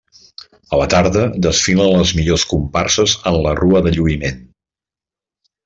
A 0.75 0.77
la 0.81 0.87
tarda, 0.93 1.25
desfilen 1.47 1.93
les 1.99 2.13
millors 2.21 2.47
comparses 2.55 3.15
en 3.33 3.39
la 3.45 3.53
Rua 3.61 3.83
de 3.89 3.95
Lluïment. 3.99 4.41